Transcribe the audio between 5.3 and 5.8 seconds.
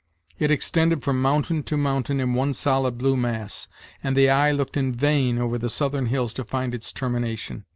over the